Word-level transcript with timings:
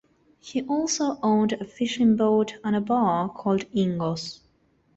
He 0.39 0.63
also 0.63 1.19
owned 1.21 1.53
a 1.53 1.63
fishing 1.63 2.15
boat 2.15 2.55
and 2.63 2.75
a 2.75 2.81
bar 2.81 3.29
called 3.29 3.65
"Ingo's". 3.71 4.39